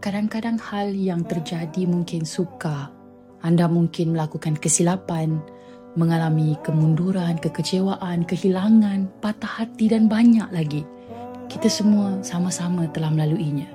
Kadang-kadang 0.00 0.56
hal 0.56 0.96
yang 0.96 1.28
terjadi 1.28 1.84
mungkin 1.84 2.24
suka. 2.24 2.88
Anda 3.44 3.68
mungkin 3.68 4.16
melakukan 4.16 4.56
kesilapan, 4.56 5.44
mengalami 5.92 6.56
kemunduran, 6.64 7.36
kekecewaan, 7.36 8.24
kehilangan, 8.24 9.12
patah 9.20 9.60
hati 9.60 9.92
dan 9.92 10.08
banyak 10.08 10.48
lagi. 10.56 10.88
Kita 11.52 11.68
semua 11.68 12.16
sama-sama 12.24 12.88
telah 12.88 13.12
melaluinya. 13.12 13.68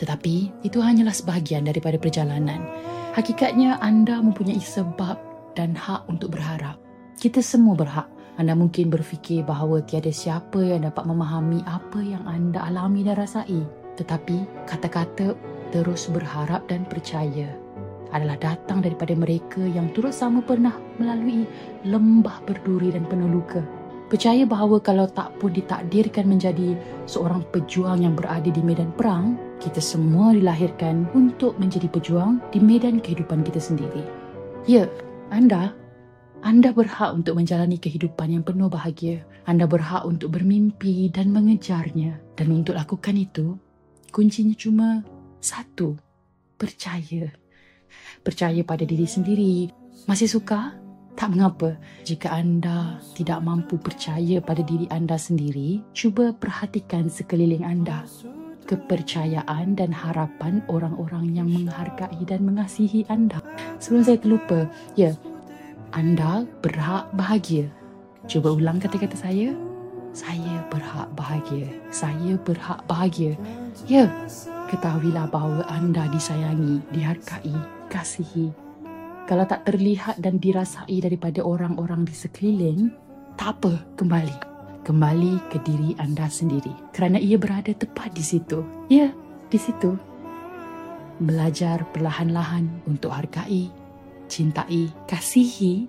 Tetapi 0.00 0.64
itu 0.64 0.80
hanyalah 0.80 1.12
sebahagian 1.12 1.68
daripada 1.68 2.00
perjalanan. 2.00 2.64
Hakikatnya 3.12 3.76
anda 3.84 4.24
mempunyai 4.24 4.64
sebab 4.64 5.20
dan 5.52 5.76
hak 5.76 6.08
untuk 6.08 6.32
berharap. 6.32 6.80
Kita 7.20 7.44
semua 7.44 7.76
berhak. 7.76 8.08
Anda 8.40 8.56
mungkin 8.56 8.88
berfikir 8.88 9.44
bahawa 9.44 9.84
tiada 9.84 10.08
siapa 10.08 10.64
yang 10.64 10.88
dapat 10.88 11.04
memahami 11.04 11.60
apa 11.68 12.00
yang 12.00 12.24
anda 12.24 12.64
alami 12.64 13.04
dan 13.04 13.20
rasai. 13.20 13.68
Tetapi 13.98 14.64
kata-kata 14.64 15.57
terus 15.70 16.08
berharap 16.08 16.64
dan 16.68 16.88
percaya 16.88 17.48
adalah 18.12 18.40
datang 18.40 18.80
daripada 18.80 19.12
mereka 19.12 19.60
yang 19.60 19.92
turut 19.92 20.16
sama 20.16 20.40
pernah 20.40 20.72
melalui 20.96 21.44
lembah 21.84 22.40
berduri 22.48 22.92
dan 22.92 23.04
penuh 23.04 23.28
luka. 23.28 23.60
Percaya 24.08 24.48
bahawa 24.48 24.80
kalau 24.80 25.04
tak 25.04 25.36
pun 25.36 25.52
ditakdirkan 25.52 26.24
menjadi 26.24 26.72
seorang 27.04 27.44
pejuang 27.52 28.00
yang 28.00 28.16
berada 28.16 28.48
di 28.48 28.64
medan 28.64 28.88
perang, 28.96 29.36
kita 29.60 29.84
semua 29.84 30.32
dilahirkan 30.32 31.04
untuk 31.12 31.60
menjadi 31.60 31.92
pejuang 31.92 32.40
di 32.48 32.56
medan 32.56 33.04
kehidupan 33.04 33.44
kita 33.44 33.60
sendiri. 33.60 34.00
Ya, 34.64 34.88
anda, 35.28 35.76
anda 36.40 36.72
berhak 36.72 37.20
untuk 37.20 37.36
menjalani 37.36 37.76
kehidupan 37.76 38.32
yang 38.32 38.44
penuh 38.48 38.72
bahagia. 38.72 39.28
Anda 39.44 39.68
berhak 39.68 40.08
untuk 40.08 40.32
bermimpi 40.32 41.12
dan 41.12 41.28
mengejarnya. 41.28 42.16
Dan 42.32 42.48
untuk 42.56 42.80
lakukan 42.80 43.12
itu, 43.12 43.60
kuncinya 44.08 44.56
cuma 44.56 45.04
satu, 45.38 45.94
percaya. 46.58 47.30
Percaya 48.20 48.60
pada 48.66 48.84
diri 48.84 49.06
sendiri. 49.06 49.70
Masih 50.10 50.28
suka? 50.28 50.74
Tak 51.18 51.34
mengapa. 51.34 51.74
Jika 52.06 52.30
anda 52.30 53.02
tidak 53.18 53.42
mampu 53.42 53.74
percaya 53.74 54.38
pada 54.38 54.62
diri 54.62 54.86
anda 54.90 55.18
sendiri, 55.18 55.82
cuba 55.90 56.30
perhatikan 56.30 57.10
sekeliling 57.10 57.66
anda. 57.66 58.06
Kepercayaan 58.68 59.74
dan 59.74 59.90
harapan 59.90 60.60
orang-orang 60.68 61.32
yang 61.34 61.48
menghargai 61.48 62.20
dan 62.28 62.44
mengasihi 62.44 63.02
anda. 63.08 63.40
Sebelum 63.80 64.02
saya 64.04 64.18
terlupa, 64.20 64.68
ya, 64.94 65.16
anda 65.96 66.44
berhak 66.60 67.08
bahagia. 67.16 67.72
Cuba 68.28 68.52
ulang 68.52 68.76
kata-kata 68.76 69.16
saya. 69.16 69.56
Saya 70.12 70.62
berhak 70.68 71.08
bahagia. 71.16 71.66
Saya 71.88 72.36
berhak 72.44 72.84
bahagia. 72.84 73.34
Ya, 73.88 74.06
ketahuilah 74.68 75.26
bahawa 75.32 75.64
anda 75.72 76.04
disayangi, 76.12 76.84
dihargai, 76.92 77.56
kasihi. 77.88 78.52
Kalau 79.24 79.44
tak 79.44 79.64
terlihat 79.68 80.20
dan 80.20 80.40
dirasai 80.40 81.00
daripada 81.00 81.44
orang-orang 81.44 82.04
di 82.04 82.12
sekeliling, 82.12 82.92
tak 83.36 83.60
apa, 83.60 83.80
kembali. 83.96 84.36
Kembali 84.84 85.36
ke 85.52 85.60
diri 85.64 85.92
anda 86.00 86.28
sendiri. 86.28 86.72
Kerana 86.96 87.20
ia 87.20 87.36
berada 87.36 87.72
tepat 87.72 88.12
di 88.16 88.24
situ. 88.24 88.64
Ya, 88.88 89.12
di 89.52 89.58
situ. 89.60 89.96
Belajar 91.20 91.84
perlahan-lahan 91.92 92.88
untuk 92.88 93.12
hargai, 93.12 93.68
cintai, 94.32 94.88
kasihi, 95.04 95.88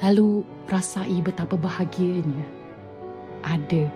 lalu 0.00 0.40
rasai 0.68 1.20
betapa 1.20 1.60
bahagianya 1.60 2.60
ada 3.44 3.88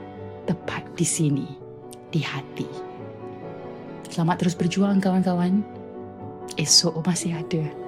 tepat 0.44 0.84
di 0.96 1.06
sini, 1.08 1.48
di 2.12 2.20
hati. 2.20 2.93
Selamat 4.14 4.46
terus 4.46 4.54
berjuang 4.54 5.02
kawan-kawan. 5.02 5.66
Esok 6.54 7.02
masih 7.02 7.34
ada. 7.34 7.83